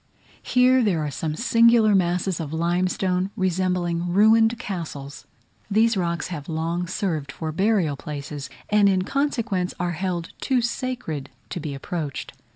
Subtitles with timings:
[0.41, 5.27] Here there are some singular masses of limestone, resembling ruined castles.
[5.69, 11.29] These rocks have long served for burial places, and in consequence are held too sacred
[11.51, 12.33] to be approached.